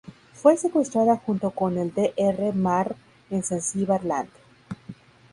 [0.33, 2.55] Fue secuestrada junto con el Dr.
[2.55, 2.95] Marv
[3.29, 4.31] en Zanzíbar Land.